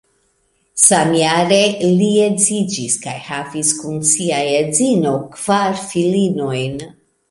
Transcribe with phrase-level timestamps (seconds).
[0.83, 1.59] Samjare
[1.99, 6.87] li edziĝis kaj havis kun sia edzino kvar filinojn.